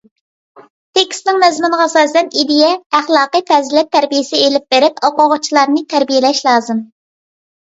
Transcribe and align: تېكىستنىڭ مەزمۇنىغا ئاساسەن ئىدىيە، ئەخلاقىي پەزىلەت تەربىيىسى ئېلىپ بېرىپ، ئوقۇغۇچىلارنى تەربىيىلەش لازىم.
تېكىستنىڭ 0.99 1.35
مەزمۇنىغا 1.43 1.85
ئاساسەن 1.89 2.31
ئىدىيە، 2.43 2.69
ئەخلاقىي 3.01 3.43
پەزىلەت 3.51 3.93
تەربىيىسى 3.97 4.41
ئېلىپ 4.47 4.67
بېرىپ، 4.77 5.05
ئوقۇغۇچىلارنى 5.11 5.85
تەربىيىلەش 5.95 6.43
لازىم. 6.51 6.83